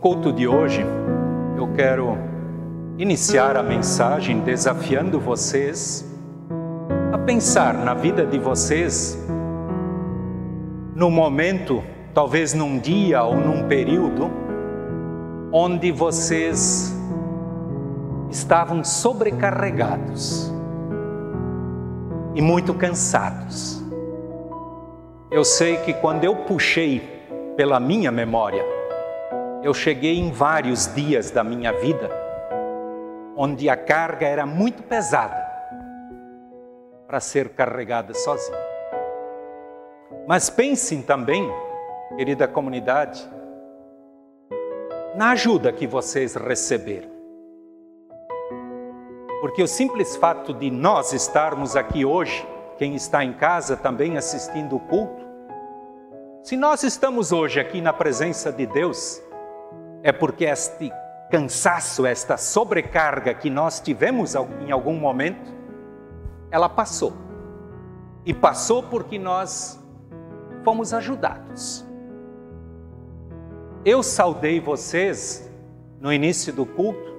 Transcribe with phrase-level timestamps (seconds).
[0.00, 0.86] culto de hoje,
[1.56, 2.16] eu quero
[2.98, 6.08] iniciar a mensagem desafiando vocês
[7.12, 9.18] a pensar na vida de vocês
[10.94, 11.82] no momento,
[12.14, 14.30] talvez num dia ou num período,
[15.52, 16.96] onde vocês
[18.30, 20.52] estavam sobrecarregados
[22.36, 23.82] e muito cansados.
[25.28, 27.00] Eu sei que quando eu puxei
[27.56, 28.77] pela minha memória,
[29.68, 32.10] eu cheguei em vários dias da minha vida
[33.36, 35.46] onde a carga era muito pesada
[37.06, 38.56] para ser carregada sozinho.
[40.26, 41.48] Mas pensem também,
[42.16, 43.28] querida comunidade,
[45.14, 47.10] na ajuda que vocês receberam.
[49.42, 52.44] Porque o simples fato de nós estarmos aqui hoje,
[52.78, 55.28] quem está em casa também assistindo o culto,
[56.42, 59.22] se nós estamos hoje aqui na presença de Deus,
[60.02, 60.92] é porque este
[61.30, 65.52] cansaço, esta sobrecarga que nós tivemos em algum momento,
[66.50, 67.12] ela passou.
[68.24, 69.82] E passou porque nós
[70.64, 71.86] fomos ajudados.
[73.84, 75.50] Eu saudei vocês
[76.00, 77.16] no início do culto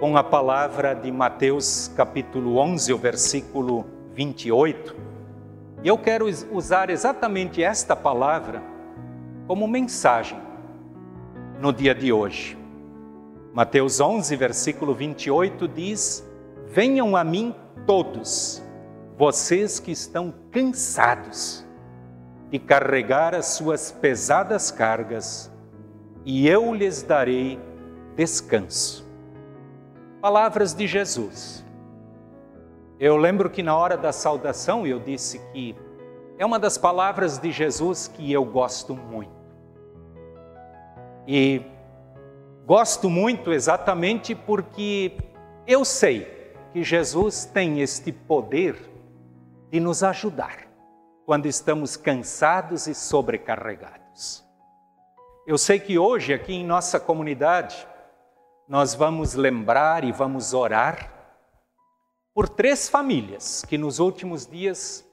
[0.00, 4.96] com a palavra de Mateus capítulo 11, o versículo 28.
[5.82, 8.62] E eu quero usar exatamente esta palavra
[9.46, 10.43] como mensagem
[11.64, 12.58] no dia de hoje.
[13.54, 16.22] Mateus 11, versículo 28 diz:
[16.66, 17.54] Venham a mim
[17.86, 18.62] todos,
[19.16, 21.64] vocês que estão cansados
[22.50, 25.50] de carregar as suas pesadas cargas,
[26.22, 27.58] e eu lhes darei
[28.14, 29.08] descanso.
[30.20, 31.64] Palavras de Jesus.
[33.00, 35.74] Eu lembro que na hora da saudação eu disse que
[36.36, 39.43] é uma das palavras de Jesus que eu gosto muito.
[41.26, 41.62] E
[42.66, 45.16] gosto muito exatamente porque
[45.66, 48.76] eu sei que Jesus tem este poder
[49.70, 50.66] de nos ajudar
[51.24, 54.44] quando estamos cansados e sobrecarregados.
[55.46, 57.86] Eu sei que hoje, aqui em nossa comunidade,
[58.68, 61.12] nós vamos lembrar e vamos orar
[62.34, 65.04] por três famílias que nos últimos dias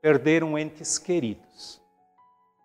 [0.00, 1.82] perderam entes queridos.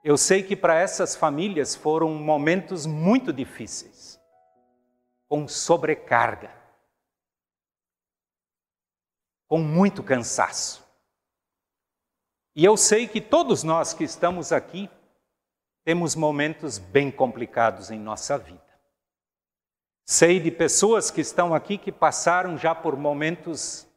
[0.03, 4.19] Eu sei que para essas famílias foram momentos muito difíceis,
[5.28, 6.51] com sobrecarga,
[9.47, 10.84] com muito cansaço.
[12.56, 14.90] E eu sei que todos nós que estamos aqui
[15.84, 18.59] temos momentos bem complicados em nossa vida.
[20.03, 23.88] Sei de pessoas que estão aqui que passaram já por momentos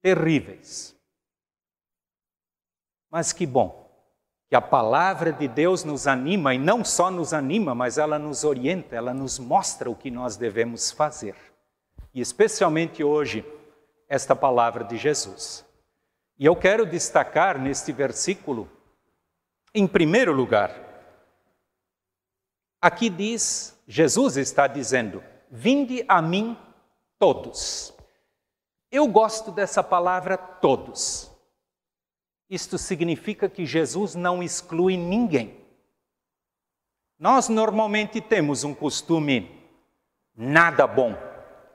[0.00, 0.96] terríveis.
[3.10, 3.81] Mas que bom
[4.52, 8.44] que a palavra de Deus nos anima e não só nos anima, mas ela nos
[8.44, 11.34] orienta, ela nos mostra o que nós devemos fazer.
[12.12, 13.46] E especialmente hoje,
[14.10, 15.64] esta palavra de Jesus.
[16.38, 18.70] E eu quero destacar neste versículo,
[19.74, 20.78] em primeiro lugar,
[22.78, 26.58] aqui diz, Jesus está dizendo: Vinde a mim
[27.18, 27.94] todos.
[28.90, 31.31] Eu gosto dessa palavra todos.
[32.52, 35.58] Isto significa que Jesus não exclui ninguém.
[37.18, 39.50] Nós normalmente temos um costume
[40.36, 41.16] nada bom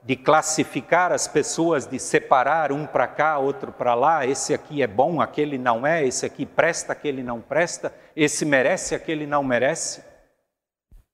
[0.04, 4.86] de classificar as pessoas, de separar um para cá, outro para lá, esse aqui é
[4.86, 10.04] bom, aquele não é, esse aqui presta, aquele não presta, esse merece, aquele não merece.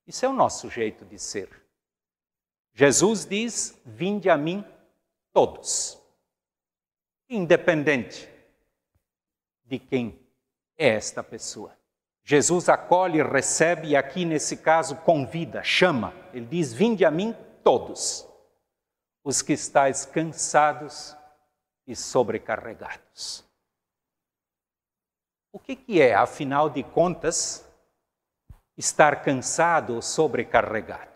[0.06, 1.50] Isso é o nosso jeito de ser.
[2.74, 4.66] Jesus diz: Vinde a mim
[5.32, 5.98] todos,
[7.30, 8.33] independente
[9.74, 10.20] de quem
[10.78, 11.76] é esta pessoa.
[12.24, 16.14] Jesus acolhe, recebe e aqui nesse caso convida, chama.
[16.32, 18.28] Ele diz: Vinde a mim todos,
[19.24, 21.18] os que estáis cansados
[21.88, 23.44] e sobrecarregados.
[25.52, 27.68] O que, que é, afinal de contas,
[28.78, 31.12] estar cansado ou sobrecarregado?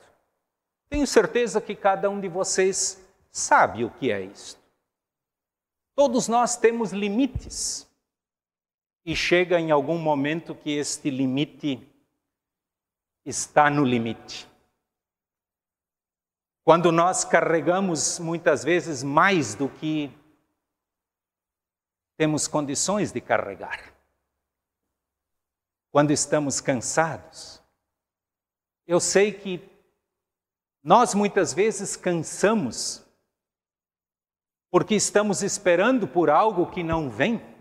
[0.90, 3.00] Tenho certeza que cada um de vocês
[3.32, 4.60] sabe o que é isto.
[5.96, 7.87] Todos nós temos limites
[9.08, 11.80] e chega em algum momento que este limite
[13.24, 14.46] está no limite.
[16.66, 20.12] Quando nós carregamos muitas vezes mais do que
[22.18, 23.96] temos condições de carregar.
[25.90, 27.64] Quando estamos cansados.
[28.86, 29.62] Eu sei que
[30.84, 33.08] nós muitas vezes cansamos
[34.70, 37.57] porque estamos esperando por algo que não vem.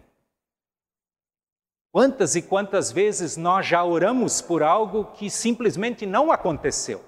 [1.96, 7.02] Quantas e quantas vezes nós já oramos por algo que simplesmente não aconteceu?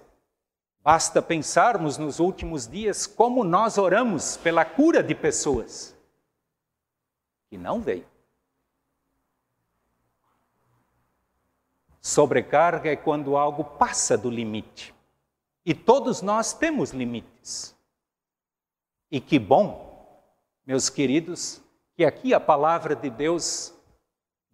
[0.83, 5.95] Basta pensarmos nos últimos dias como nós oramos pela cura de pessoas
[7.51, 8.07] que não veio.
[12.01, 14.95] Sobrecarga é quando algo passa do limite.
[15.67, 17.77] E todos nós temos limites.
[19.11, 20.19] E que bom,
[20.65, 21.61] meus queridos,
[21.95, 23.75] que aqui a palavra de Deus,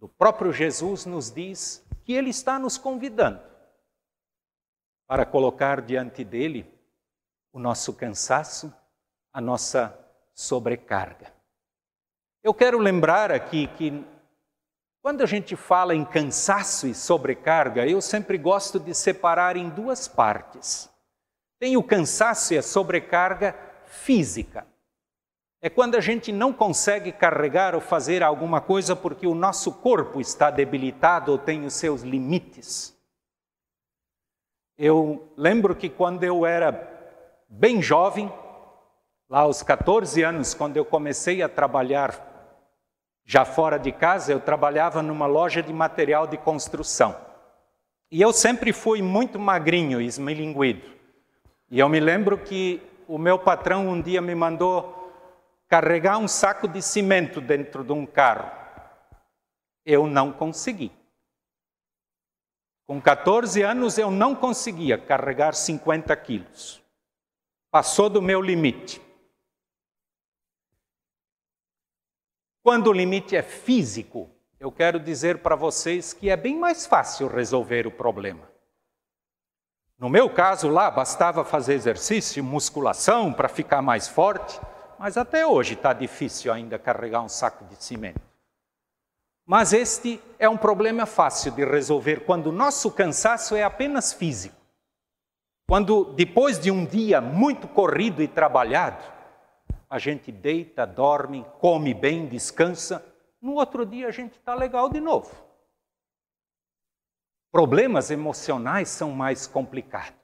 [0.04, 3.40] do próprio Jesus, nos diz que Ele está nos convidando
[5.08, 6.70] para colocar diante dele
[7.50, 8.70] o nosso cansaço,
[9.32, 9.98] a nossa
[10.34, 11.32] sobrecarga.
[12.42, 14.04] Eu quero lembrar aqui que
[15.00, 20.06] quando a gente fala em cansaço e sobrecarga, eu sempre gosto de separar em duas
[20.06, 20.90] partes.
[21.58, 24.66] Tem o cansaço e a sobrecarga física.
[25.64, 30.20] É quando a gente não consegue carregar ou fazer alguma coisa porque o nosso corpo
[30.20, 32.94] está debilitado ou tem os seus limites.
[34.76, 36.86] Eu lembro que quando eu era
[37.48, 38.30] bem jovem,
[39.26, 42.14] lá aos 14 anos, quando eu comecei a trabalhar
[43.24, 47.16] já fora de casa, eu trabalhava numa loja de material de construção.
[48.10, 50.86] E eu sempre fui muito magrinho esmilinguido.
[51.70, 55.00] E eu me lembro que o meu patrão um dia me mandou
[55.74, 58.48] carregar um saco de cimento dentro de um carro.
[59.84, 60.92] Eu não consegui.
[62.86, 66.80] Com 14 anos eu não conseguia carregar 50 quilos.
[67.72, 69.02] Passou do meu limite.
[72.62, 74.30] Quando o limite é físico,
[74.60, 78.48] eu quero dizer para vocês que é bem mais fácil resolver o problema.
[79.98, 84.60] No meu caso lá, bastava fazer exercício, musculação para ficar mais forte,
[84.98, 88.20] mas até hoje está difícil ainda carregar um saco de cimento.
[89.46, 94.56] Mas este é um problema fácil de resolver quando o nosso cansaço é apenas físico.
[95.68, 99.02] Quando, depois de um dia muito corrido e trabalhado,
[99.88, 103.04] a gente deita, dorme, come bem, descansa,
[103.40, 105.30] no outro dia a gente está legal de novo.
[107.52, 110.23] Problemas emocionais são mais complicados.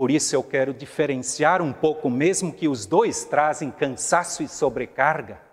[0.00, 5.50] Por isso eu quero diferenciar um pouco, mesmo que os dois trazem cansaço e sobrecarga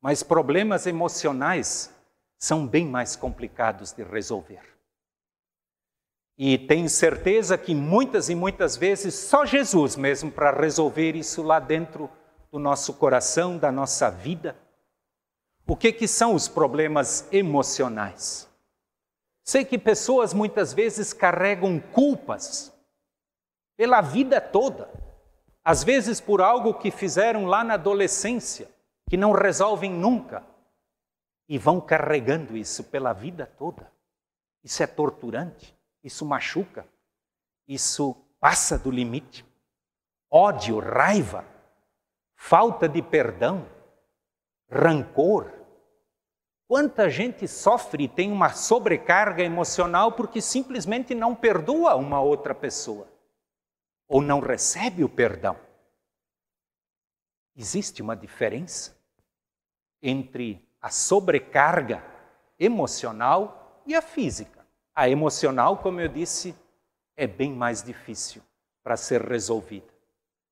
[0.00, 1.92] mas problemas emocionais
[2.38, 4.62] são bem mais complicados de resolver.
[6.36, 11.58] E tenho certeza que muitas e muitas vezes só Jesus mesmo para resolver isso lá
[11.58, 12.08] dentro
[12.52, 14.56] do nosso coração, da nossa vida.
[15.66, 18.48] O que, que são os problemas emocionais?
[19.42, 22.72] Sei que pessoas muitas vezes carregam culpas
[23.78, 24.90] pela vida toda,
[25.64, 28.68] às vezes por algo que fizeram lá na adolescência,
[29.08, 30.44] que não resolvem nunca
[31.48, 33.88] e vão carregando isso pela vida toda.
[34.64, 35.72] Isso é torturante,
[36.02, 36.84] isso machuca,
[37.68, 39.46] isso passa do limite.
[40.28, 41.44] Ódio, raiva,
[42.34, 43.64] falta de perdão,
[44.68, 45.52] rancor.
[46.66, 53.06] Quanta gente sofre e tem uma sobrecarga emocional porque simplesmente não perdoa uma outra pessoa
[54.08, 55.56] ou não recebe o perdão.
[57.54, 58.96] Existe uma diferença
[60.02, 62.02] entre a sobrecarga
[62.58, 64.66] emocional e a física.
[64.94, 66.54] A emocional, como eu disse,
[67.16, 68.42] é bem mais difícil
[68.82, 69.92] para ser resolvida.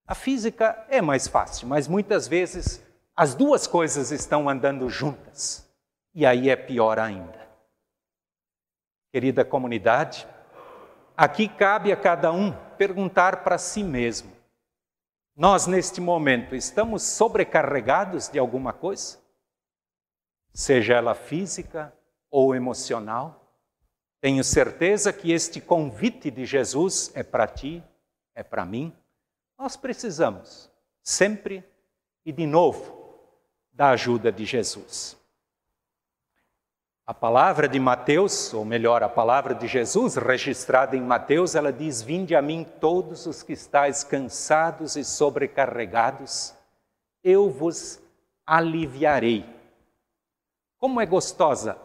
[0.07, 2.85] A física é mais fácil, mas muitas vezes
[3.17, 5.67] as duas coisas estão andando juntas.
[6.15, 7.47] E aí é pior ainda.
[9.13, 10.27] Querida comunidade,
[11.17, 14.33] aqui cabe a cada um perguntar para si mesmo:
[15.35, 19.19] nós, neste momento, estamos sobrecarregados de alguma coisa?
[20.57, 21.95] seja ela física
[22.31, 23.55] ou emocional.
[24.23, 27.85] Tenho certeza que este convite de Jesus é para ti,
[28.35, 28.91] é para mim.
[29.59, 30.71] Nós precisamos,
[31.03, 31.63] sempre
[32.25, 32.97] e de novo,
[33.71, 35.16] da ajuda de Jesus.
[37.07, 42.03] A palavra de Mateus, ou melhor, a palavra de Jesus registrada em Mateus, ela diz:
[42.03, 46.53] Vinde a mim todos os que estáis cansados e sobrecarregados,
[47.23, 48.01] eu vos
[48.45, 49.47] aliviarei.
[50.79, 51.79] Como é gostosa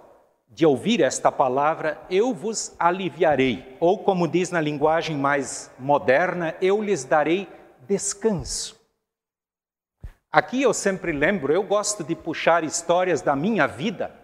[0.50, 6.82] de ouvir esta palavra, eu vos aliviarei, ou como diz na linguagem mais moderna, eu
[6.82, 7.48] lhes darei
[7.88, 8.76] descanso.
[10.32, 14.21] Aqui eu sempre lembro, eu gosto de puxar histórias da minha vida,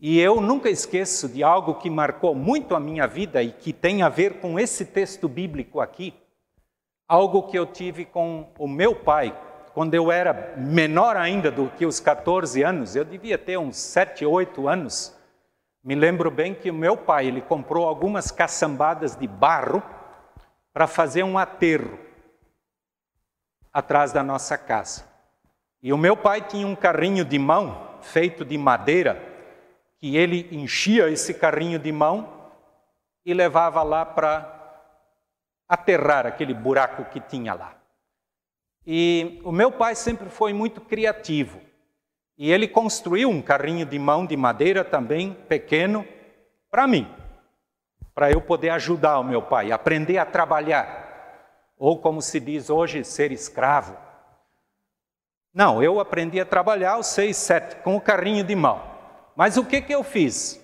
[0.00, 4.02] e eu nunca esqueço de algo que marcou muito a minha vida e que tem
[4.02, 6.14] a ver com esse texto bíblico aqui.
[7.08, 9.34] Algo que eu tive com o meu pai,
[9.72, 14.26] quando eu era menor ainda do que os 14 anos, eu devia ter uns 7,
[14.26, 15.16] 8 anos,
[15.82, 19.80] me lembro bem que o meu pai, ele comprou algumas caçambadas de barro
[20.72, 21.96] para fazer um aterro
[23.72, 25.04] atrás da nossa casa.
[25.80, 29.35] E o meu pai tinha um carrinho de mão feito de madeira,
[29.98, 32.50] que ele enchia esse carrinho de mão
[33.24, 34.54] e levava lá para
[35.68, 37.74] aterrar aquele buraco que tinha lá.
[38.86, 41.60] E o meu pai sempre foi muito criativo.
[42.38, 46.06] E ele construiu um carrinho de mão de madeira também, pequeno,
[46.70, 47.10] para mim,
[48.14, 51.04] para eu poder ajudar o meu pai, aprender a trabalhar.
[51.78, 53.96] Ou, como se diz hoje, ser escravo.
[55.52, 58.95] Não, eu aprendi a trabalhar aos seis, sete, com o carrinho de mão.
[59.36, 60.60] Mas o que, que eu fiz?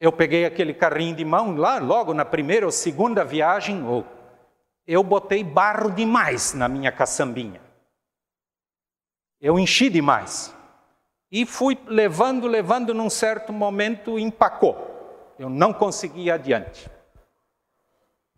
[0.00, 3.82] Eu peguei aquele carrinho de mão lá, logo na primeira ou segunda viagem,
[4.86, 7.60] eu botei barro demais na minha caçambinha.
[9.40, 10.54] Eu enchi demais.
[11.30, 15.34] E fui levando, levando, num certo momento empacou.
[15.38, 16.90] Eu não consegui ir adiante.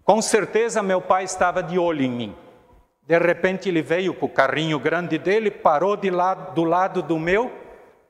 [0.05, 2.37] Com certeza meu pai estava de olho em mim.
[3.03, 7.19] De repente ele veio com o carrinho grande dele, parou de lado, do lado do
[7.19, 7.53] meu,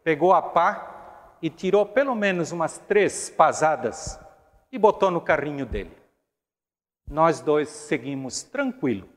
[0.06, 4.16] pegou a pá e tirou pelo menos umas três pasadas
[4.70, 6.00] e botou no carrinho dele.
[7.10, 9.08] Nós dois seguimos tranquilo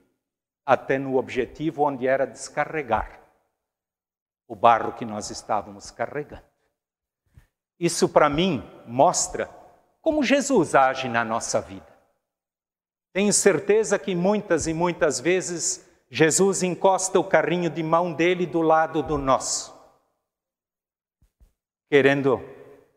[0.66, 3.20] até no objetivo onde era descarregar
[4.48, 6.42] o barro que nós estávamos carregando.
[7.80, 9.48] Isso para mim mostra
[10.02, 11.86] como Jesus age na nossa vida.
[13.14, 18.64] Tenho certeza que muitas e muitas vezes Jesus encosta o carrinho de mão dele do
[18.64, 19.79] lado do nosso,
[21.90, 22.40] querendo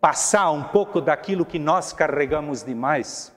[0.01, 3.33] passar um pouco daquilo que nós carregamos demais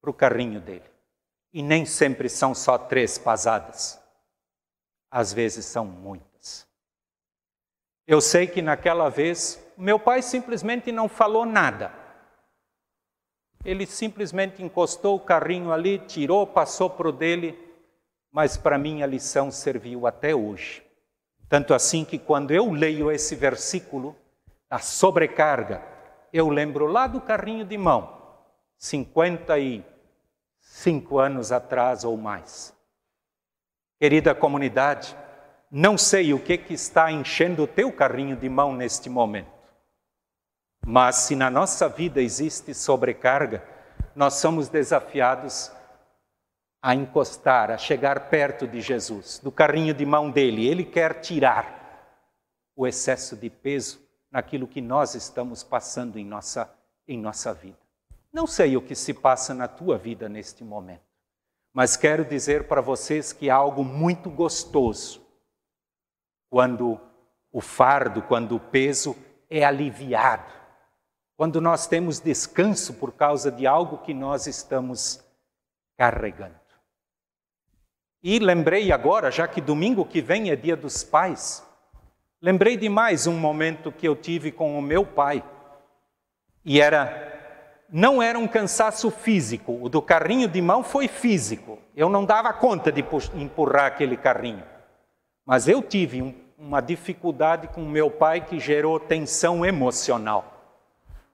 [0.00, 0.84] para o carrinho dele.
[1.52, 3.98] E nem sempre são só três pasadas,
[5.10, 6.66] às vezes são muitas.
[8.06, 11.92] Eu sei que naquela vez, meu pai simplesmente não falou nada.
[13.64, 17.58] Ele simplesmente encostou o carrinho ali, tirou, passou para o dele,
[18.30, 20.84] mas para mim a lição serviu até hoje.
[21.48, 24.14] Tanto assim que quando eu leio esse versículo,
[24.68, 25.82] a sobrecarga,
[26.32, 28.16] eu lembro lá do carrinho de mão,
[28.78, 32.74] 55 anos atrás ou mais.
[33.98, 35.16] Querida comunidade,
[35.70, 39.56] não sei o que, que está enchendo o teu carrinho de mão neste momento.
[40.84, 43.64] Mas se na nossa vida existe sobrecarga,
[44.14, 45.72] nós somos desafiados
[46.82, 50.68] a encostar, a chegar perto de Jesus, do carrinho de mão dele.
[50.68, 51.74] Ele quer tirar
[52.76, 54.05] o excesso de peso
[54.36, 56.70] naquilo que nós estamos passando em nossa,
[57.08, 57.78] em nossa vida.
[58.30, 61.06] Não sei o que se passa na tua vida neste momento,
[61.72, 65.26] mas quero dizer para vocês que há algo muito gostoso
[66.50, 67.00] quando
[67.50, 69.16] o fardo, quando o peso
[69.48, 70.52] é aliviado,
[71.34, 75.24] quando nós temos descanso por causa de algo que nós estamos
[75.96, 76.60] carregando.
[78.22, 81.65] E lembrei agora, já que domingo que vem é dia dos pais,
[82.40, 85.42] lembrei de mais um momento que eu tive com o meu pai.
[86.64, 87.34] E era
[87.88, 91.78] não era um cansaço físico, o do carrinho de mão foi físico.
[91.94, 94.64] Eu não dava conta de empurrar aquele carrinho.
[95.44, 100.52] Mas eu tive um, uma dificuldade com meu pai que gerou tensão emocional.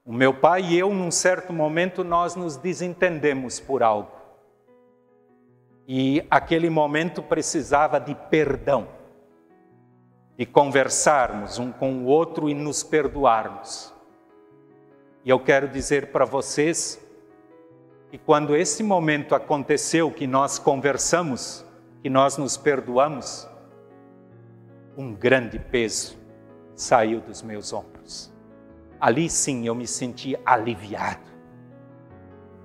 [0.04, 4.10] O meu pai e eu, num certo momento, nós nos desentendemos por algo.
[5.88, 8.88] E aquele momento precisava de perdão,
[10.36, 13.92] de conversarmos um com o outro e nos perdoarmos.
[15.24, 17.00] E eu quero dizer para vocês
[18.10, 21.64] que quando esse momento aconteceu, que nós conversamos,
[22.02, 23.48] que nós nos perdoamos,
[24.96, 26.18] um grande peso
[26.74, 28.32] saiu dos meus ombros.
[29.00, 31.30] Ali sim eu me senti aliviado.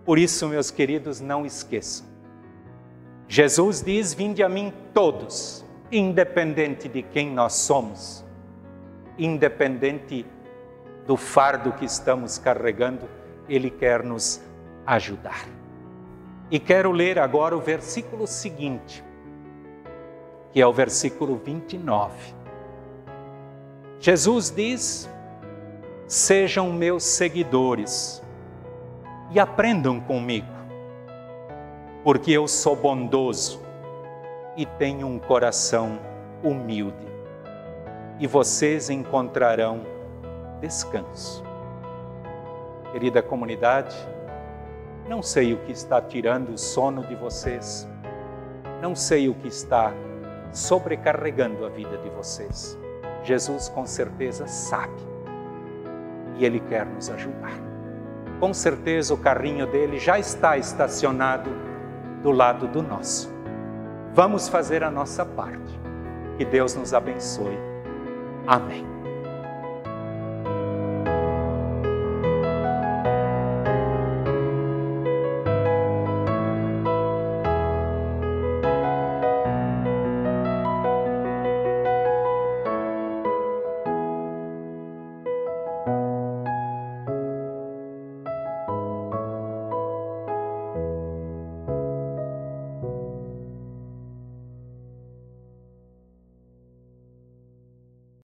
[0.06, 2.06] Por isso, meus queridos, não esqueçam.
[3.28, 8.26] Jesus diz: Vinde a mim todos, independente de quem nós somos,
[9.18, 10.26] independente
[11.06, 13.08] do fardo que estamos carregando,
[13.48, 14.42] Ele quer nos
[14.86, 15.46] ajudar.
[16.52, 19.04] E quero ler agora o versículo seguinte,
[20.52, 22.14] que é o versículo 29.
[24.00, 25.10] Jesus diz:
[26.08, 28.22] Sejam meus seguidores
[29.32, 30.48] e aprendam comigo,
[32.04, 33.67] porque eu sou bondoso
[34.58, 36.00] e tenho um coração
[36.44, 37.08] humilde,
[38.20, 39.82] e vocês encontrarão
[40.60, 41.44] descanso.
[42.92, 43.96] Querida comunidade,
[45.08, 47.88] não sei o que está tirando o sono de vocês,
[48.82, 49.94] não sei o que está
[50.52, 52.76] sobrecarregando a vida de vocês.
[53.24, 55.02] Jesus com certeza sabe
[56.38, 57.52] e Ele quer nos ajudar.
[58.40, 61.50] com certeza o carrinho dele já está estacionado
[62.22, 63.37] do lado do nosso.
[64.14, 65.80] Vamos fazer a nossa parte.
[66.38, 67.58] Que Deus nos abençoe.
[68.46, 68.97] Amém.